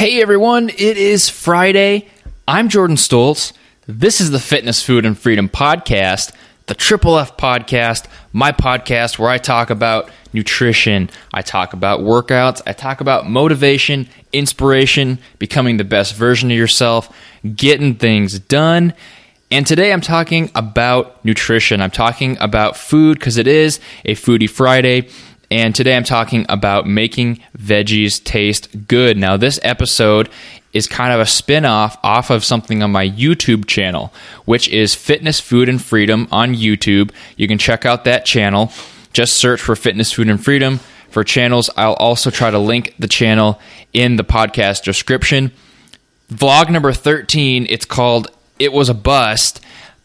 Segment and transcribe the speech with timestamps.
[0.00, 2.08] Hey everyone, it is Friday.
[2.48, 3.52] I'm Jordan Stoltz.
[3.86, 6.34] This is the Fitness, Food, and Freedom Podcast,
[6.68, 12.62] the Triple F Podcast, my podcast where I talk about nutrition, I talk about workouts,
[12.66, 17.14] I talk about motivation, inspiration, becoming the best version of yourself,
[17.54, 18.94] getting things done.
[19.50, 21.82] And today I'm talking about nutrition.
[21.82, 25.08] I'm talking about food because it is a Foodie Friday.
[25.50, 29.16] And today I'm talking about making veggies taste good.
[29.16, 30.28] Now, this episode
[30.72, 34.12] is kind of a spin off off of something on my YouTube channel,
[34.44, 37.10] which is Fitness, Food, and Freedom on YouTube.
[37.36, 38.70] You can check out that channel.
[39.12, 40.78] Just search for Fitness, Food, and Freedom.
[41.08, 43.58] For channels, I'll also try to link the channel
[43.92, 45.50] in the podcast description.
[46.32, 49.60] Vlog number 13, it's called It Was a Bust.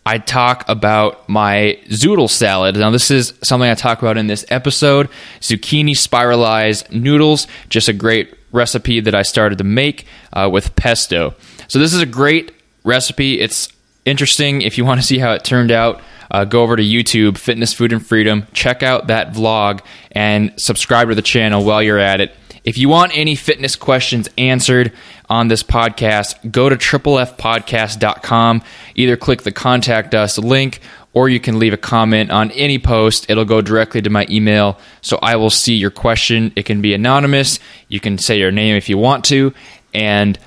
[0.06, 2.76] I talk about my zoodle salad.
[2.76, 5.10] Now, this is something I talk about in this episode
[5.40, 11.34] zucchini spiralized noodles, just a great recipe that I started to make uh, with pesto.
[11.68, 12.52] So, this is a great
[12.84, 13.40] recipe.
[13.40, 13.70] It's
[14.06, 14.62] interesting.
[14.62, 17.74] If you want to see how it turned out, uh, go over to YouTube, Fitness,
[17.74, 22.22] Food, and Freedom, check out that vlog, and subscribe to the channel while you're at
[22.22, 22.36] it.
[22.66, 24.92] If you want any fitness questions answered
[25.30, 28.64] on this podcast, go to triplefpodcast.com.
[28.96, 30.82] Either click the contact us link
[31.14, 33.30] or you can leave a comment on any post.
[33.30, 34.80] It'll go directly to my email.
[35.02, 36.52] So I will see your question.
[36.56, 37.60] It can be anonymous.
[37.88, 39.54] You can say your name if you want to.
[39.94, 40.38] And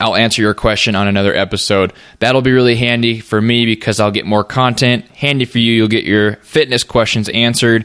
[0.00, 1.92] I'll answer your question on another episode.
[2.20, 5.06] That'll be really handy for me because I'll get more content.
[5.08, 7.84] Handy for you, you'll get your fitness questions answered.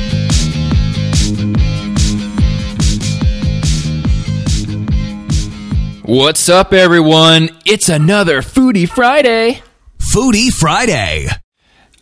[6.11, 7.57] What's up, everyone?
[7.65, 9.63] It's another Foodie Friday.
[9.97, 11.29] Foodie Friday.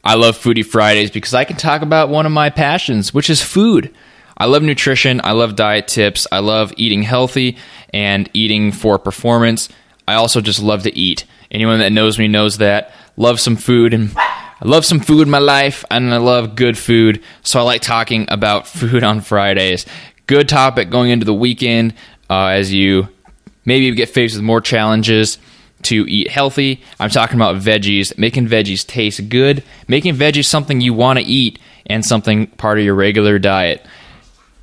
[0.03, 3.44] I love Foodie Fridays because I can talk about one of my passions, which is
[3.44, 3.94] food.
[4.36, 5.22] I love nutrition.
[5.24, 6.25] I love diet tips.
[6.31, 7.58] I love eating healthy
[7.94, 9.70] and eating for performance.
[10.08, 11.26] I also just love to eat.
[11.52, 12.91] Anyone that knows me knows that.
[13.16, 16.80] Love some food and I love some food in my life and I love good
[16.80, 17.22] food.
[17.44, 19.86] So I like talking about food on Fridays.
[20.26, 21.94] Good topic going into the weekend
[22.28, 23.08] uh, as you
[23.69, 25.38] maybe you get faced with more challenges
[25.84, 26.81] to eat healthy.
[27.00, 31.57] I'm talking about veggies, making veggies taste good, making veggies something you want to eat
[31.85, 33.85] and something part of your regular diet.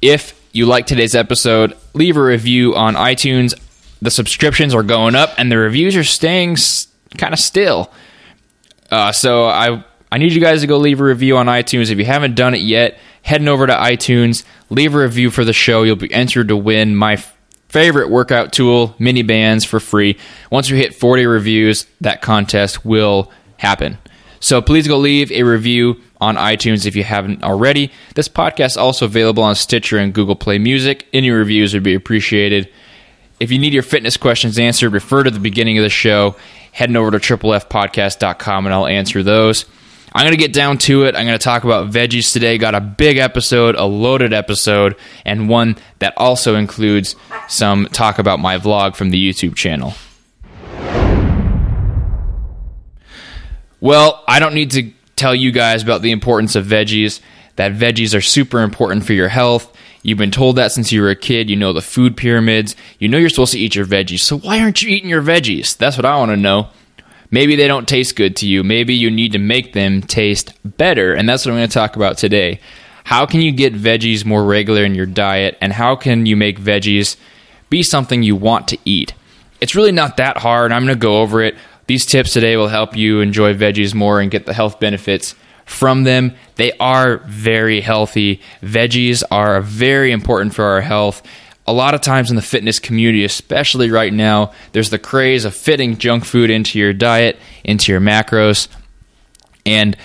[0.03, 3.55] If you like today's episode, leave a review on iTunes.
[4.03, 7.91] The subscriptions are going up and the reviews are staying s- kind of still.
[8.91, 11.91] Uh, so I I need you guys to go leave a review on iTunes.
[11.91, 15.53] If you haven't done it yet, heading over to iTunes, leave a review for the
[15.53, 15.83] show.
[15.83, 17.17] You'll be entered to win my
[17.69, 20.17] favorite workout tool, mini bands for free.
[20.51, 23.99] Once we hit 40 reviews, that contest will happen.
[24.41, 27.91] So please go leave a review on iTunes if you haven't already.
[28.15, 31.07] This podcast is also available on Stitcher and Google Play Music.
[31.13, 32.71] Any reviews would be appreciated.
[33.41, 36.37] If you need your fitness questions answered, refer to the beginning of the show.
[36.73, 39.65] Heading over to triplefpodcast.com and I'll answer those.
[40.17, 41.15] I'm going to get down to it.
[41.15, 42.57] I'm going to talk about veggies today.
[42.57, 44.97] Got a big episode, a loaded episode,
[45.27, 47.17] and one that also includes
[47.49, 49.93] some talk about my vlog from the YouTube channel.
[53.79, 57.21] Well, I don't need to tell you guys about the importance of veggies,
[57.57, 59.71] that veggies are super important for your health.
[60.03, 61.51] You've been told that since you were a kid.
[61.51, 62.75] You know the food pyramids.
[62.99, 64.21] You know you're supposed to eat your veggies.
[64.21, 65.77] So why aren't you eating your veggies?
[65.77, 66.69] That's what I want to know.
[67.31, 68.63] Maybe they don't taste good to you.
[68.63, 71.15] Maybe you need to make them taste better.
[71.15, 72.61] And that's what I'm going to talk about today.
[73.05, 75.57] How can you get veggies more regular in your diet?
[75.61, 77.17] And how can you make veggies
[77.71, 79.15] be something you want to eat?
[79.61, 80.73] It's really not that hard.
[80.73, 81.57] I'm going to go over it.
[81.87, 85.35] These tips today will help you enjoy veggies more and get the health benefits
[85.65, 86.35] from them.
[86.57, 88.41] They are very healthy.
[88.63, 91.23] Veggies are very important for our health
[91.67, 95.55] a lot of times in the fitness community, especially right now, there's the craze of
[95.55, 98.69] fitting junk food into your diet, into your macros.
[99.65, 99.97] And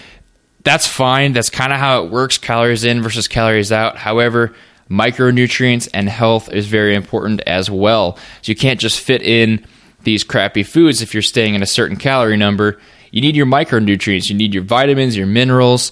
[0.63, 1.34] that's fine.
[1.34, 3.98] That's kind of how it works calories in versus calories out.
[3.98, 4.56] However,
[4.90, 8.18] micronutrients and health is very important as well.
[8.42, 9.66] So you can't just fit in
[10.04, 12.80] these crappy foods if you're staying in a certain calorie number.
[13.12, 15.92] You need your micronutrients, you need your vitamins, your minerals,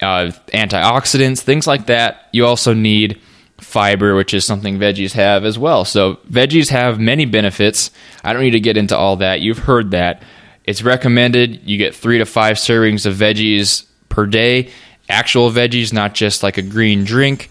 [0.00, 2.28] uh, antioxidants, things like that.
[2.32, 3.20] You also need
[3.60, 5.84] fiber, which is something veggies have as well.
[5.84, 7.90] So, veggies have many benefits.
[8.24, 9.40] I don't need to get into all that.
[9.40, 10.22] You've heard that.
[10.64, 14.70] It's recommended you get three to five servings of veggies per day,
[15.08, 17.50] actual veggies, not just like a green drink.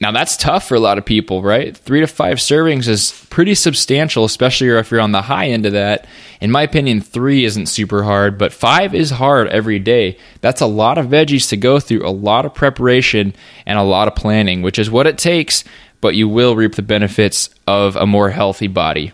[0.00, 1.74] Now that's tough for a lot of people, right?
[1.74, 5.72] Three to five servings is pretty substantial, especially if you're on the high end of
[5.72, 6.06] that.
[6.40, 10.18] In my opinion, three isn't super hard, but five is hard every day.
[10.42, 13.34] That's a lot of veggies to go through, a lot of preparation,
[13.64, 15.64] and a lot of planning, which is what it takes,
[16.02, 19.12] but you will reap the benefits of a more healthy body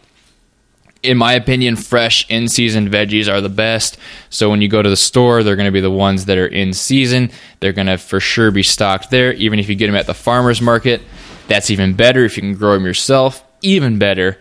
[1.02, 3.98] in my opinion, fresh in season veggies are the best.
[4.30, 6.46] So when you go to the store, they're going to be the ones that are
[6.46, 7.30] in season.
[7.60, 9.32] They're going to for sure be stocked there.
[9.34, 11.02] Even if you get them at the farmer's market,
[11.48, 12.24] that's even better.
[12.24, 14.38] If you can grow them yourself, even better.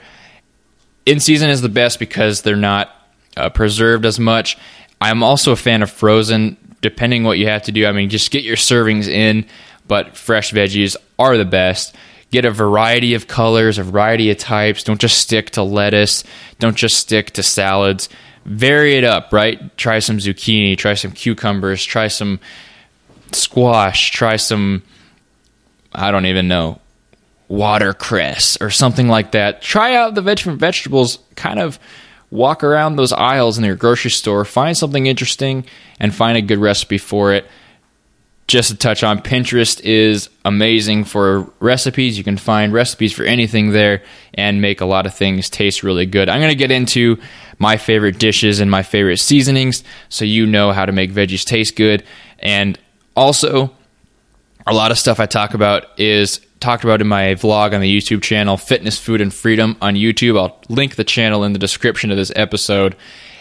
[1.06, 2.96] In season is the best because they're not
[3.36, 4.58] uh, preserved as much.
[5.00, 7.88] I'm also a fan of frozen, depending what you have to do.
[7.88, 9.46] I mean, just get your servings in,
[9.88, 11.96] but fresh veggies are the best.
[12.32, 14.84] Get a variety of colors, a variety of types.
[14.84, 16.24] Don't just stick to lettuce.
[16.60, 18.10] Don't just stick to salads.
[18.46, 19.78] Vary it up, right?
[19.78, 22.40] Try some zucchini, try some cucumbers, try some
[23.32, 24.82] squash, try some,
[25.94, 26.80] I don't even know,
[27.50, 29.62] watercress or something like that.
[29.62, 31.80] Try out the different vegetables, kind of
[32.32, 35.66] walk around those aisles in your grocery store, find something interesting,
[36.00, 37.46] and find a good recipe for it
[38.52, 42.18] just to touch on Pinterest is amazing for recipes.
[42.18, 44.04] You can find recipes for anything there
[44.34, 46.28] and make a lot of things taste really good.
[46.28, 47.18] I'm going to get into
[47.60, 51.78] my favorite dishes and my favorite seasonings so you know how to make veggies taste
[51.78, 52.04] good.
[52.40, 52.78] And
[53.16, 53.74] also,
[54.68, 57.98] a lot of stuff I talk about is talked about in my vlog on the
[57.98, 60.38] YouTube channel, Fitness, Food, and Freedom on YouTube.
[60.38, 62.98] I'll link the channel in the description of this episode.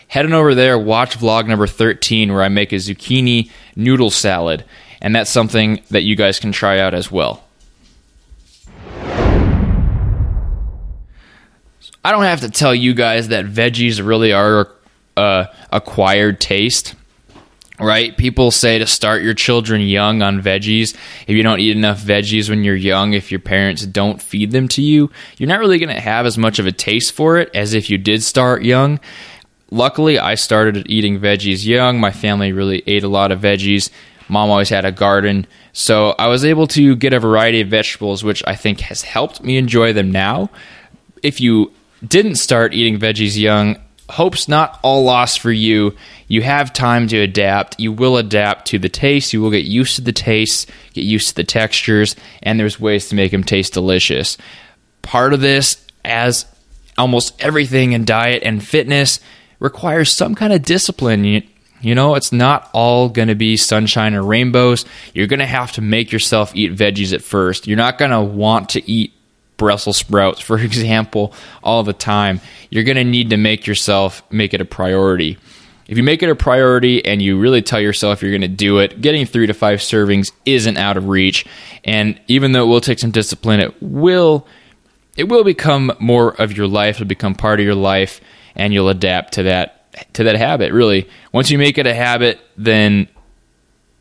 [0.06, 4.64] Head on over there, watch vlog number 13, where I make a zucchini noodle salad
[5.00, 7.44] and that's something that you guys can try out as well.
[12.02, 14.70] I don't have to tell you guys that veggies really are
[15.18, 16.94] uh, acquired taste,
[17.78, 18.16] right?
[18.16, 20.96] People say to start your children young on veggies.
[21.26, 24.66] If you don't eat enough veggies when you're young, if your parents don't feed them
[24.68, 27.50] to you, you're not really going to have as much of a taste for it
[27.54, 28.98] as if you did start young.
[29.70, 32.00] Luckily, I started eating veggies young.
[32.00, 33.90] My family really ate a lot of veggies.
[34.30, 35.46] Mom always had a garden.
[35.72, 39.42] So I was able to get a variety of vegetables, which I think has helped
[39.42, 40.50] me enjoy them now.
[41.22, 41.72] If you
[42.06, 43.76] didn't start eating veggies young,
[44.08, 45.94] hope's not all lost for you.
[46.28, 47.78] You have time to adapt.
[47.78, 49.32] You will adapt to the taste.
[49.32, 53.08] You will get used to the taste, get used to the textures, and there's ways
[53.08, 54.38] to make them taste delicious.
[55.02, 56.46] Part of this, as
[56.96, 59.20] almost everything in diet and fitness,
[59.58, 61.42] requires some kind of discipline.
[61.80, 64.84] You, know, it's not all going to be sunshine and rainbows.
[65.14, 67.66] You're going to have to make yourself eat veggies at first.
[67.66, 69.12] You're not going to want to eat
[69.56, 71.32] Brussels sprouts, for example,
[71.62, 72.40] all the time.
[72.70, 75.38] You're going to need to make yourself make it a priority.
[75.86, 78.78] If you make it a priority and you really tell yourself you're going to do
[78.78, 81.44] it, getting three to five servings isn't out of reach.
[81.84, 84.46] And even though it will take some discipline, it will
[85.16, 86.96] it will become more of your life.
[86.96, 88.20] It'll become part of your life,
[88.54, 89.79] and you'll adapt to that
[90.14, 90.72] to that habit.
[90.72, 93.08] Really, once you make it a habit, then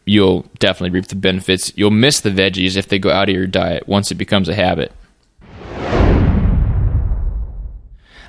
[0.06, 1.72] you'll definitely reap the benefits.
[1.76, 4.56] You'll miss the veggies if they go out of your diet once it becomes a
[4.56, 4.92] habit.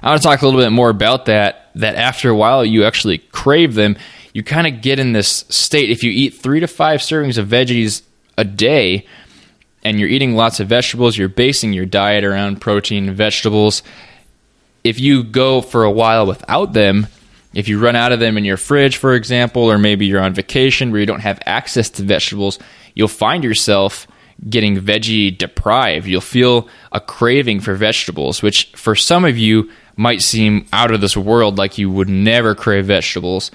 [0.02, 1.70] I want to talk a little bit more about that.
[1.74, 3.96] That after a while, you actually crave them.
[4.32, 5.91] You kind of get in this state.
[5.91, 8.03] If you eat three to five servings of veggies
[8.39, 9.06] a day,
[9.82, 13.82] and you're eating lots of vegetables, you're basing your diet around protein and vegetables.
[14.84, 17.06] If you go for a while without them,
[17.53, 20.35] if you run out of them in your fridge, for example, or maybe you're on
[20.35, 22.59] vacation where you don't have access to vegetables,
[22.95, 24.07] you'll find yourself
[24.49, 26.07] getting veggie deprived.
[26.07, 31.01] You'll feel a craving for vegetables, which for some of you might seem out of
[31.01, 33.51] this world, like you would never crave vegetables.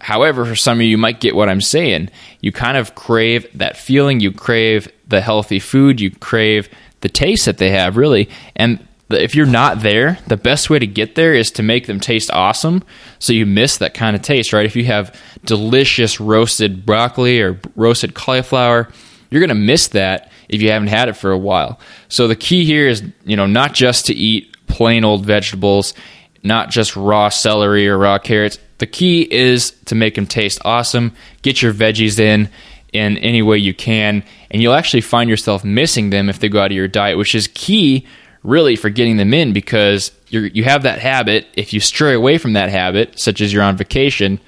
[0.00, 2.10] However, for some of you, might get what I'm saying.
[2.40, 6.68] You kind of crave that feeling, you crave the healthy food, you crave
[7.00, 8.28] the taste that they have, really.
[8.56, 12.00] And if you're not there, the best way to get there is to make them
[12.00, 12.82] taste awesome
[13.18, 14.64] so you miss that kind of taste, right?
[14.64, 18.90] If you have delicious roasted broccoli or roasted cauliflower,
[19.30, 21.78] you're going to miss that if you haven't had it for a while.
[22.08, 25.94] So the key here is, you know, not just to eat plain old vegetables,
[26.42, 28.58] not just raw celery or raw carrots.
[28.78, 31.12] The key is to make them taste awesome.
[31.42, 32.48] Get your veggies in
[32.92, 36.60] in any way you can, and you'll actually find yourself missing them if they go
[36.60, 38.06] out of your diet, which is key
[38.44, 41.46] really for getting them in because you have that habit.
[41.54, 44.38] If you stray away from that habit, such as you're on vacation,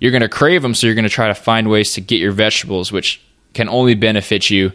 [0.00, 0.74] you're going to crave them.
[0.74, 3.20] So you're going to try to find ways to get your vegetables, which
[3.54, 4.72] can only benefit you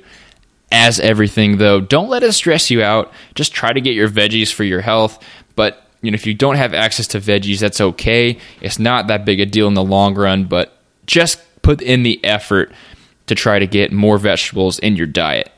[0.71, 1.81] as everything though.
[1.81, 3.11] Don't let it stress you out.
[3.35, 5.23] Just try to get your veggies for your health.
[5.55, 8.37] But you know, if you don't have access to veggies, that's okay.
[8.61, 12.23] It's not that big a deal in the long run, but just put in the
[12.23, 12.71] effort
[13.25, 15.51] to try to get more vegetables in your diet.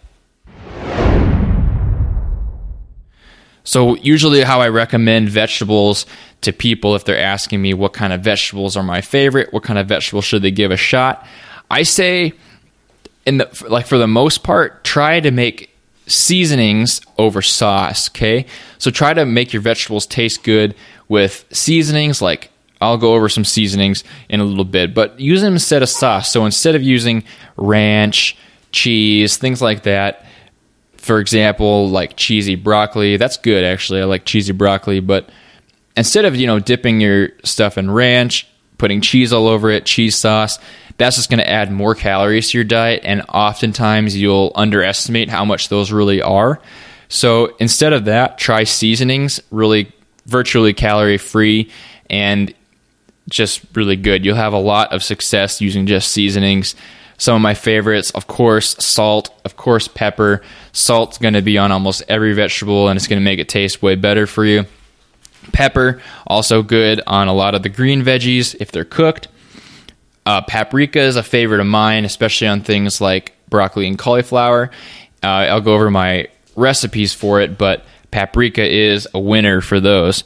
[3.64, 6.06] So, usually, how I recommend vegetables
[6.42, 9.78] to people if they're asking me what kind of vegetables are my favorite, what kind
[9.78, 11.26] of vegetables should they give a shot,
[11.70, 12.34] I say,
[13.26, 15.76] in the like for the most part, try to make
[16.08, 18.10] seasonings over sauce.
[18.10, 18.46] Okay,
[18.78, 20.76] so try to make your vegetables taste good
[21.08, 22.22] with seasonings.
[22.22, 22.50] Like
[22.82, 26.32] I'll go over some seasonings in a little bit, but use them instead of sauce.
[26.32, 27.24] So instead of using
[27.58, 28.38] ranch,
[28.72, 30.26] cheese, things like that.
[31.00, 34.02] For example, like cheesy broccoli, that's good actually.
[34.02, 35.30] I like cheesy broccoli, but
[35.96, 40.16] instead of you know dipping your stuff in ranch, putting cheese all over it, cheese
[40.16, 40.60] sauce,
[40.98, 43.02] that's just going to add more calories to your diet.
[43.04, 46.60] And oftentimes you'll underestimate how much those really are.
[47.08, 49.92] So instead of that, try seasonings, really
[50.26, 51.72] virtually calorie free
[52.10, 52.54] and
[53.30, 54.26] just really good.
[54.26, 56.76] You'll have a lot of success using just seasonings.
[57.20, 60.42] Some of my favorites, of course, salt, of course, pepper.
[60.72, 63.82] Salt's going to be on almost every vegetable and it's going to make it taste
[63.82, 64.66] way better for you.
[65.52, 69.28] Pepper, also good on a lot of the green veggies if they're cooked.
[70.26, 74.72] Uh, paprika is a favorite of mine, especially on things like broccoli and cauliflower.
[75.22, 80.24] Uh, I'll go over my recipes for it, but paprika is a winner for those.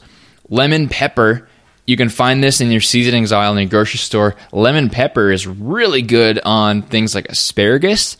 [0.48, 1.48] Lemon pepper,
[1.86, 4.36] you can find this in your seasonings aisle in your grocery store.
[4.52, 8.16] Lemon pepper is really good on things like asparagus.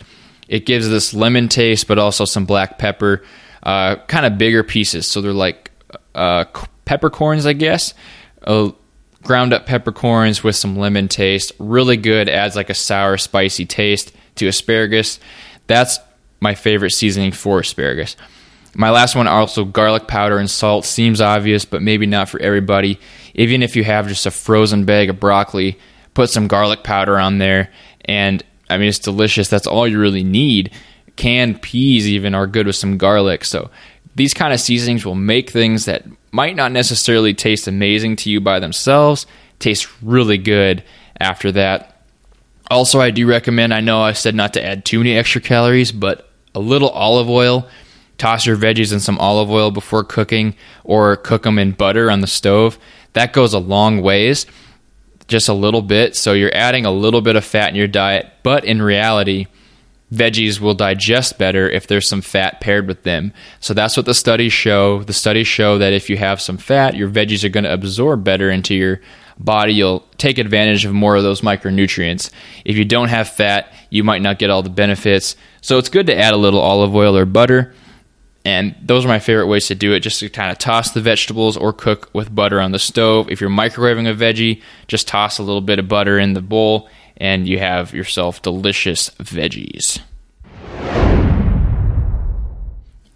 [0.49, 3.23] It gives this lemon taste, but also some black pepper,
[3.63, 5.07] uh, kind of bigger pieces.
[5.07, 5.71] So they're like
[6.15, 6.45] uh,
[6.85, 7.95] peppercorns, I guess.
[8.43, 8.73] Uh,
[9.23, 11.53] ground up peppercorns with some lemon taste.
[11.59, 15.19] Really good, adds like a sour, spicy taste to asparagus.
[15.67, 15.99] That's
[16.41, 18.17] my favorite seasoning for asparagus.
[18.77, 20.85] My last one, also garlic powder and salt.
[20.85, 22.99] Seems obvious, but maybe not for everybody.
[23.35, 25.79] Even if you have just a frozen bag of broccoli,
[26.15, 27.71] put some garlic powder on there,
[28.05, 29.49] and I mean, it's delicious.
[29.49, 30.73] That's all you really need.
[31.17, 33.45] Canned peas, even, are good with some garlic.
[33.45, 33.71] So,
[34.17, 38.41] these kind of seasonings will make things that might not necessarily taste amazing to you
[38.41, 39.27] by themselves,
[39.59, 40.83] taste really good
[41.21, 42.03] after that.
[42.71, 45.93] Also, I do recommend, I know I said not to add too many extra calories,
[45.93, 47.69] but a little olive oil.
[48.19, 50.55] Toss your veggies in some olive oil before cooking
[50.85, 52.79] or cook them in butter on the stove.
[53.13, 54.47] That goes a long ways,
[55.27, 56.17] just a little bit.
[56.17, 59.47] So you're adding a little bit of fat in your diet, but in reality,
[60.13, 63.33] veggies will digest better if there's some fat paired with them.
[63.61, 65.03] So that's what the studies show.
[65.03, 68.23] The studies show that if you have some fat, your veggies are going to absorb
[68.23, 69.01] better into your
[69.39, 69.75] body.
[69.75, 72.31] You'll take advantage of more of those micronutrients.
[72.65, 75.37] If you don't have fat, you might not get all the benefits.
[75.61, 77.75] So it's good to add a little olive oil or butter.
[78.45, 81.01] And those are my favorite ways to do it, just to kind of toss the
[81.01, 83.31] vegetables or cook with butter on the stove.
[83.31, 86.89] If you're microwaving a veggie, just toss a little bit of butter in the bowl
[87.17, 90.01] and you have yourself delicious veggies.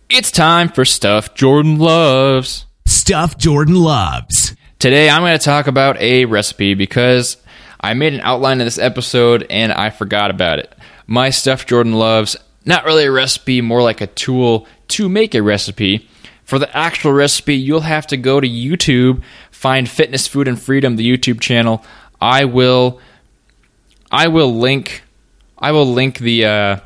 [0.09, 2.65] It's time for stuff Jordan loves.
[2.87, 4.57] Stuff Jordan loves.
[4.79, 7.37] Today I'm going to talk about a recipe because
[7.81, 10.75] I made an outline of this episode and I forgot about it.
[11.07, 15.43] My stuff Jordan loves, not really a recipe, more like a tool to make a
[15.43, 16.09] recipe.
[16.45, 20.97] For the actual recipe, you'll have to go to YouTube, find Fitness, Food, and Freedom,
[20.97, 21.85] the YouTube channel.
[22.21, 23.01] I will
[24.11, 25.03] I will link
[25.59, 26.81] I will link the uh,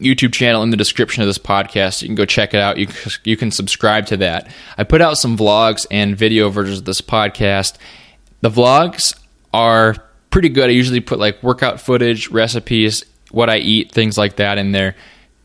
[0.00, 2.02] YouTube channel in the description of this podcast.
[2.02, 2.76] You can go check it out.
[2.76, 2.88] You
[3.24, 4.48] you can subscribe to that.
[4.76, 7.76] I put out some vlogs and video versions of this podcast.
[8.40, 9.18] The vlogs
[9.52, 9.96] are
[10.30, 10.68] pretty good.
[10.68, 14.96] I usually put like workout footage, recipes, what I eat, things like that in there.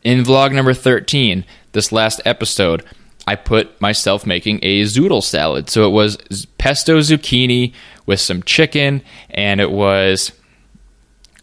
[0.02, 2.84] In vlog number 13, this last episode,
[3.26, 5.68] I put myself making a zoodle salad.
[5.70, 6.16] So it was
[6.58, 7.72] pesto zucchini
[8.06, 10.32] with some chicken and it was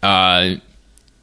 [0.02, 0.56] uh,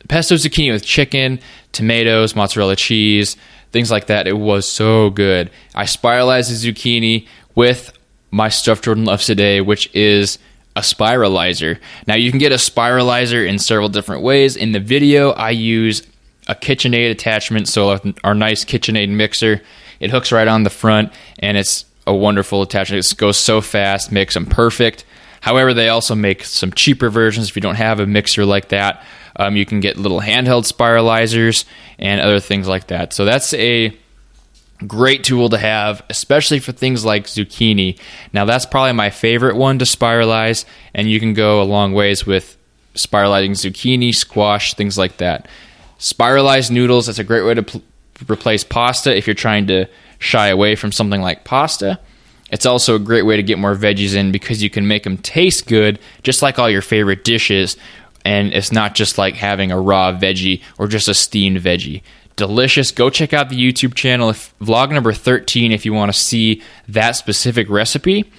[0.07, 1.39] pesto zucchini with chicken,
[1.71, 3.37] tomatoes, mozzarella cheese,
[3.71, 4.27] things like that.
[4.27, 5.51] It was so good.
[5.75, 7.91] I spiralized the zucchini with
[8.31, 10.39] my stuff Jordan loves today, which is
[10.75, 11.79] a spiralizer.
[12.07, 14.55] Now you can get a spiralizer in several different ways.
[14.55, 16.05] In the video, I use
[16.47, 19.61] a KitchenAid attachment, so our nice KitchenAid mixer.
[19.99, 23.05] It hooks right on the front, and it's a wonderful attachment.
[23.05, 25.05] It goes so fast, makes them perfect.
[25.41, 27.49] However, they also make some cheaper versions.
[27.49, 29.03] If you don't have a mixer like that,
[29.35, 31.65] um, you can get little handheld spiralizers
[31.99, 33.13] and other things like that.
[33.13, 33.95] So that's a
[34.85, 37.99] great tool to have, especially for things like zucchini.
[38.33, 42.25] Now, that's probably my favorite one to spiralize, and you can go a long ways
[42.25, 42.57] with
[42.95, 45.47] spiralizing zucchini, squash, things like that.
[45.97, 47.81] Spiralized noodles, that's a great way to pl-
[48.29, 49.87] replace pasta if you're trying to
[50.19, 51.99] shy away from something like pasta.
[52.51, 55.17] It's also a great way to get more veggies in because you can make them
[55.17, 57.75] taste good, just like all your favorite dishes.
[58.23, 62.01] And it's not just like having a raw veggie or just a steamed veggie.
[62.35, 62.91] Delicious.
[62.91, 66.61] Go check out the YouTube channel, if, vlog number 13, if you want to see
[66.87, 68.31] that specific recipe.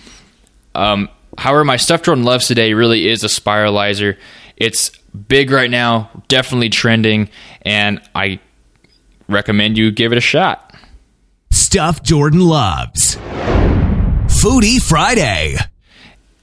[0.74, 1.08] Um,
[1.38, 4.16] however, my stuff Jordan loves today really is a spiralizer.
[4.56, 7.28] It's big right now, definitely trending,
[7.62, 8.40] and I
[9.28, 10.74] recommend you give it a shot.
[11.50, 13.16] Stuff Jordan loves.
[14.26, 15.56] Foodie Friday.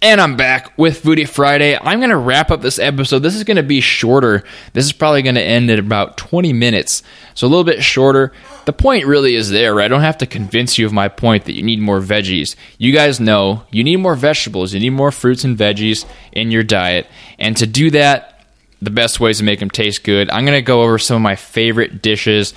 [0.02, 1.78] And I'm back with Foodie Friday.
[1.78, 3.20] I'm going to wrap up this episode.
[3.20, 4.44] This is going to be shorter.
[4.74, 7.04] This is probably going to end at about 20 minutes.
[7.36, 8.34] So a little bit shorter.
[8.66, 9.86] The point really is there, right?
[9.86, 12.58] I don't have to convince you of my point that you need more veggies.
[12.78, 14.74] You guys know you need more vegetables.
[14.74, 17.08] You need more fruits and veggies in your diet.
[17.40, 18.33] And to do that,
[18.84, 20.30] the best ways to make them taste good.
[20.30, 22.54] I'm going to go over some of my favorite dishes,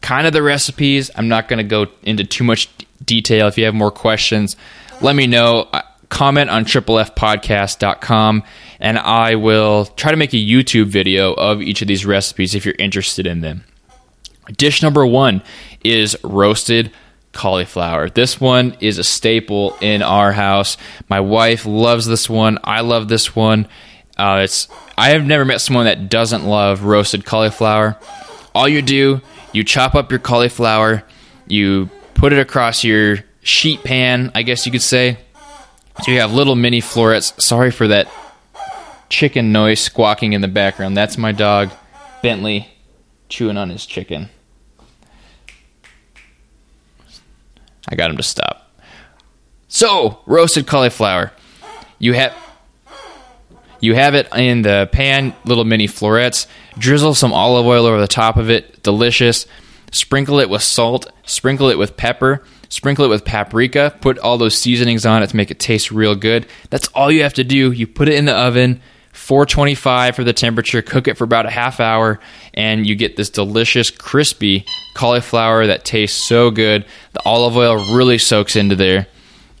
[0.00, 1.10] kind of the recipes.
[1.14, 2.68] I'm not going to go into too much
[3.04, 3.46] detail.
[3.48, 4.56] If you have more questions,
[5.00, 5.68] let me know
[6.08, 8.42] comment on triplefpodcast.com
[8.78, 12.64] and I will try to make a YouTube video of each of these recipes if
[12.64, 13.64] you're interested in them.
[14.56, 15.42] Dish number one
[15.82, 16.92] is roasted
[17.32, 18.08] cauliflower.
[18.08, 20.76] This one is a staple in our house.
[21.08, 22.58] My wife loves this one.
[22.62, 23.68] I love this one.
[24.16, 27.98] Uh, it's I have never met someone that doesn't love roasted cauliflower.
[28.54, 29.20] All you do,
[29.52, 31.04] you chop up your cauliflower,
[31.46, 35.18] you put it across your sheet pan, I guess you could say,
[36.02, 37.32] so you have little mini florets.
[37.44, 38.08] Sorry for that
[39.08, 40.96] chicken noise squawking in the background.
[40.96, 41.70] That's my dog,
[42.22, 42.68] Bentley,
[43.28, 44.30] chewing on his chicken.
[47.88, 48.70] I got him to stop.
[49.68, 51.32] So, roasted cauliflower.
[51.98, 52.34] You have
[53.80, 56.46] you have it in the pan, little mini florets.
[56.78, 58.82] Drizzle some olive oil over the top of it.
[58.82, 59.46] Delicious.
[59.92, 61.10] Sprinkle it with salt.
[61.24, 63.94] Sprinkle it with pepper Sprinkle it with paprika.
[64.00, 66.46] Put all those seasonings on it to make it taste real good.
[66.70, 67.72] That's all you have to do.
[67.72, 68.80] You put it in the oven,
[69.12, 72.20] 425 for the temperature, cook it for about a half hour,
[72.54, 76.84] and you get this delicious, crispy cauliflower that tastes so good.
[77.12, 79.06] The olive oil really soaks into there,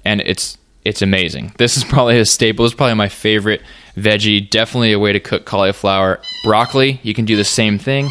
[0.04, 1.52] and it's it's amazing.
[1.58, 2.64] This is probably a staple.
[2.64, 3.62] This is probably my favorite
[3.96, 4.48] veggie.
[4.48, 6.20] Definitely a way to cook cauliflower.
[6.44, 8.08] Broccoli, you can do the same thing.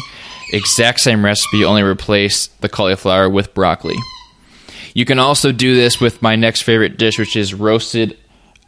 [0.52, 3.96] Exact same recipe, only replace the cauliflower with broccoli.
[4.94, 8.16] You can also do this with my next favorite dish, which is roasted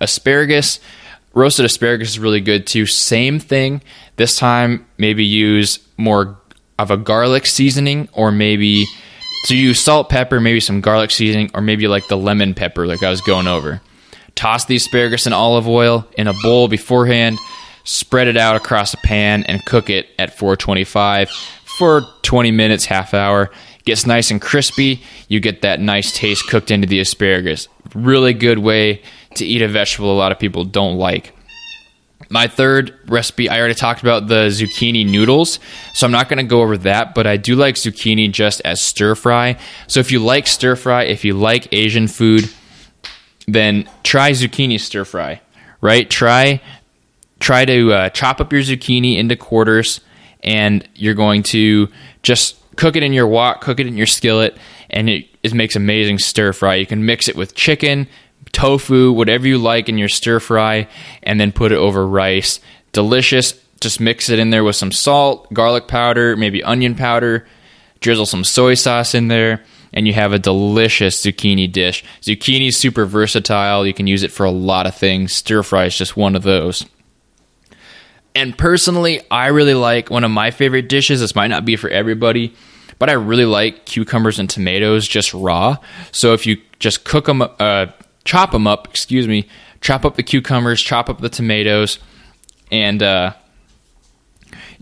[0.01, 0.81] asparagus.
[1.35, 2.87] Roasted asparagus is really good too.
[2.87, 3.83] Same thing.
[4.17, 6.39] This time, maybe use more
[6.79, 8.87] of a garlic seasoning, or maybe
[9.45, 13.03] so use salt, pepper, maybe some garlic seasoning, or maybe like the lemon pepper, like
[13.03, 13.81] I was going over.
[14.39, 17.39] Toss the asparagus in olive oil in a bowl beforehand.
[17.83, 21.29] Spread it out across a pan and cook it at 425
[21.79, 23.51] for 20 minutes, half hour
[23.89, 25.03] gets nice and crispy.
[25.29, 27.69] You get that nice taste cooked into the asparagus.
[27.95, 29.03] Really good way
[29.37, 31.35] to eat a vegetable a lot of people don't like.
[32.29, 35.59] My third recipe, I already talked about the zucchini noodles,
[35.95, 38.83] so I'm not going to go over that, but I do like zucchini just as
[38.83, 39.57] stir fry.
[39.87, 42.51] So if you like stir fry, if you like Asian food,
[43.49, 45.41] then try zucchini stir fry,
[45.81, 46.09] right?
[46.09, 46.61] Try
[47.41, 50.01] try to uh, chop up your zucchini into quarters,
[50.43, 51.89] and you're going to
[52.23, 54.57] just cook it in your wok, cook it in your skillet,
[54.91, 56.77] and it, it makes amazing stir fry.
[56.77, 58.07] You can mix it with chicken,
[58.53, 60.89] tofu, whatever you like in your stir fry,
[61.23, 62.61] and then put it over rice.
[62.93, 63.55] Delicious.
[63.81, 67.47] Just mix it in there with some salt, garlic powder, maybe onion powder,
[68.01, 72.05] drizzle some soy sauce in there, and you have a delicious zucchini dish.
[72.21, 73.87] Zucchini is super versatile.
[73.87, 75.33] You can use it for a lot of things.
[75.33, 76.85] Stir fry is just one of those.
[78.35, 81.21] And personally, I really like one of my favorite dishes.
[81.21, 82.55] This might not be for everybody,
[82.99, 85.79] but I really like cucumbers and tomatoes just raw.
[86.13, 87.87] So if you just cook them, uh,
[88.25, 89.49] chop them up, excuse me,
[89.81, 91.99] chop up the cucumbers, chop up the tomatoes,
[92.71, 93.33] and uh,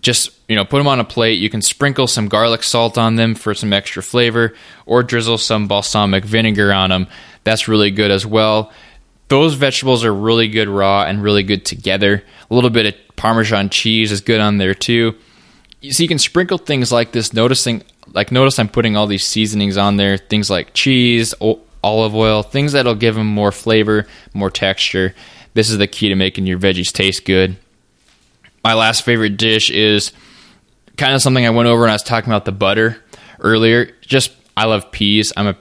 [0.00, 1.38] just you know put them on a plate.
[1.38, 4.54] You can sprinkle some garlic salt on them for some extra flavor,
[4.84, 7.06] or drizzle some balsamic vinegar on them.
[7.44, 8.72] That's really good as well.
[9.28, 12.22] Those vegetables are really good raw and really good together.
[12.50, 15.16] A little bit of Parmesan cheese is good on there too.
[15.90, 17.32] So you can sprinkle things like this.
[17.32, 17.82] Noticing,
[18.12, 20.16] like, notice I'm putting all these seasonings on there.
[20.16, 21.34] Things like cheese,
[21.82, 25.14] olive oil, things that'll give them more flavor, more texture.
[25.54, 27.56] This is the key to making your veggies taste good.
[28.64, 30.12] My last favorite dish is
[30.96, 33.02] kind of something I went over when I was talking about the butter
[33.40, 33.90] earlier.
[34.00, 35.32] Just I love peas.
[35.36, 35.56] I'm a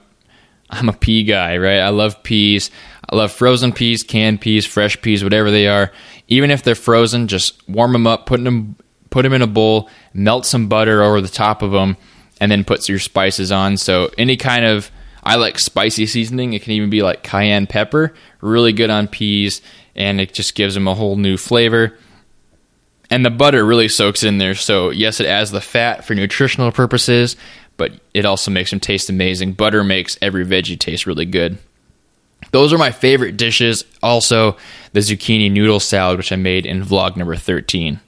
[0.70, 1.78] I'm a pea guy, right?
[1.78, 2.70] I love peas.
[3.08, 5.92] I love frozen peas, canned peas, fresh peas, whatever they are
[6.28, 8.76] even if they're frozen, just warm them up, put them
[9.10, 11.96] put them in a bowl, melt some butter over the top of them,
[12.40, 13.76] and then put your spices on.
[13.76, 14.90] So any kind of
[15.22, 16.52] I like spicy seasoning.
[16.52, 18.14] It can even be like cayenne pepper.
[18.40, 19.60] Really good on peas,
[19.94, 21.96] and it just gives them a whole new flavor.
[23.10, 24.54] And the butter really soaks in there.
[24.54, 27.36] So yes, it adds the fat for nutritional purposes,
[27.76, 29.52] but it also makes them taste amazing.
[29.52, 31.58] Butter makes every veggie taste really good.
[32.50, 33.84] Those are my favorite dishes.
[34.02, 34.56] Also,
[34.92, 38.00] the zucchini noodle salad, which I made in vlog number 13.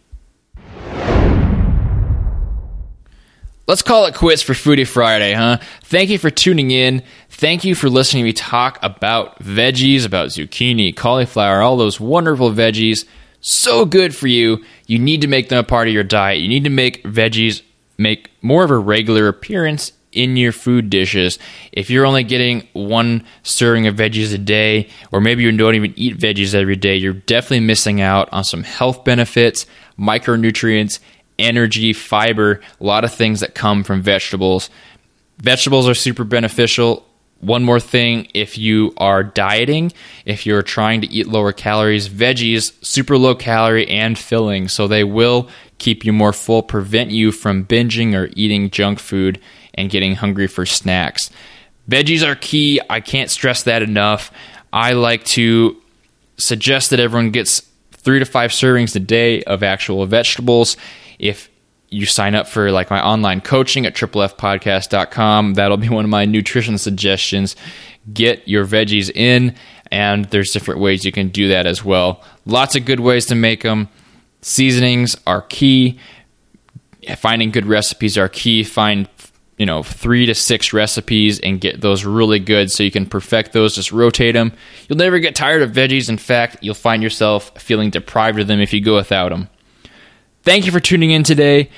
[3.66, 5.58] Let's call it quits for Foodie Friday, huh?
[5.84, 7.02] Thank you for tuning in.
[7.28, 12.50] Thank you for listening to me talk about veggies, about zucchini, cauliflower, all those wonderful
[12.50, 13.04] veggies.
[13.40, 14.64] So good for you.
[14.87, 16.40] You need to make them a part of your diet.
[16.40, 17.62] You need to make veggies
[17.98, 21.38] make more of a regular appearance in your food dishes.
[21.72, 25.92] If you're only getting one serving of veggies a day, or maybe you don't even
[25.96, 29.66] eat veggies every day, you're definitely missing out on some health benefits,
[29.98, 31.01] micronutrients,
[31.38, 34.70] energy, fiber, a lot of things that come from vegetables.
[35.38, 37.07] Vegetables are super beneficial.
[37.40, 39.92] One more thing if you are dieting,
[40.24, 44.68] if you're trying to eat lower calories, veggies, super low calorie and filling.
[44.68, 45.48] So they will
[45.79, 49.40] keep you more full, prevent you from binging or eating junk food
[49.74, 51.31] and getting hungry for snacks.
[51.88, 52.81] Veggies are key.
[52.90, 54.33] I can't stress that enough.
[54.72, 55.81] I like to
[56.37, 60.77] suggest that everyone gets three to five servings a day of actual vegetables.
[61.18, 61.48] If
[61.90, 66.24] you sign up for like my online coaching at triplefpodcast.com, that'll be one of my
[66.24, 67.57] nutrition suggestions.
[68.12, 69.55] Get your veggies in,
[69.90, 72.22] and there's different ways you can do that as well.
[72.46, 73.88] Lots of good ways to make them.
[74.42, 75.98] Seasonings are key.
[77.16, 78.64] Finding good recipes are key.
[78.64, 79.09] Find
[79.59, 83.53] you know three to six recipes and get those really good so you can perfect
[83.53, 84.53] those just rotate them
[84.88, 88.61] you'll never get tired of veggies in fact you'll find yourself feeling deprived of them
[88.61, 89.48] if you go without them
[90.48, 91.68] Thank you for tuning in today,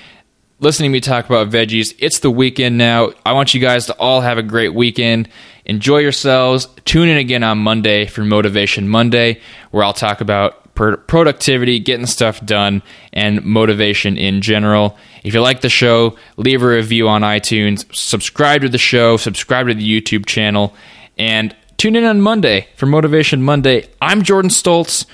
[0.61, 1.93] listening to me talk about veggies.
[1.99, 3.11] It's the weekend now.
[3.27, 5.29] I want you guys to all have a great weekend.
[5.65, 6.69] Enjoy yourselves.
[6.85, 9.41] Tune in again on Monday for Motivation Monday,
[9.73, 14.97] where I'll talk about productivity, getting stuff done, and motivation in general.
[15.25, 19.67] If you like the show, leave a review on iTunes, subscribe to the show, subscribe
[19.67, 20.77] to the YouTube channel,
[21.19, 23.89] and tune in on Monday for Motivation Monday.
[24.01, 25.07] I'm Jordan Stoltz.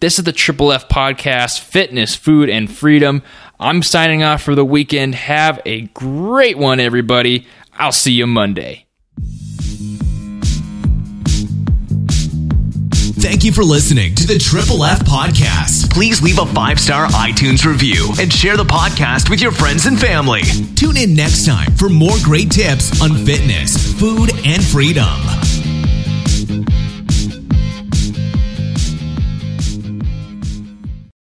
[0.00, 3.20] This is the Triple F Podcast Fitness, Food, and Freedom.
[3.58, 5.16] I'm signing off for the weekend.
[5.16, 7.48] Have a great one, everybody.
[7.72, 8.86] I'll see you Monday.
[13.20, 15.92] Thank you for listening to the Triple F Podcast.
[15.92, 19.98] Please leave a five star iTunes review and share the podcast with your friends and
[19.98, 20.42] family.
[20.76, 25.67] Tune in next time for more great tips on fitness, food, and freedom.